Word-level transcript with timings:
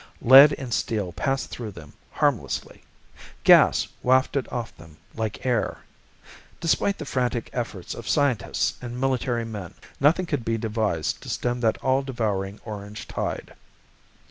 Lead 0.23 0.53
and 0.53 0.73
steel 0.73 1.11
passed 1.11 1.51
through 1.51 1.73
them 1.73 1.93
harmlessly. 2.09 2.83
Gas 3.43 3.87
wafted 4.01 4.47
off 4.47 4.75
them 4.75 4.97
like 5.13 5.45
air. 5.45 5.81
Despite 6.59 6.97
the 6.97 7.05
frantic 7.05 7.51
efforts 7.53 7.93
of 7.93 8.09
scientists 8.09 8.79
and 8.81 8.99
military 8.99 9.45
men, 9.45 9.75
nothing 9.99 10.25
could 10.25 10.43
be 10.43 10.57
devised 10.57 11.21
to 11.21 11.29
stem 11.29 11.59
that 11.59 11.77
all 11.83 12.01
devouring 12.01 12.59
orange 12.65 13.07
tide. 13.07 13.53